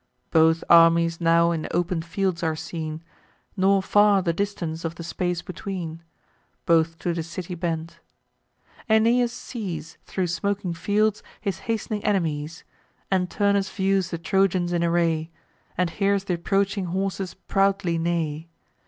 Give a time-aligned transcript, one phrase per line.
[0.31, 3.03] Both armies now in open fields are seen;
[3.55, 6.01] Nor far the distance of the space between.
[6.65, 7.99] Both to the city bend.
[8.89, 12.63] Aeneas sees, Thro' smoking fields, his hast'ning enemies;
[13.11, 15.29] And Turnus views the Trojans in array,
[15.77, 18.49] And hears th' approaching horses proudly neigh.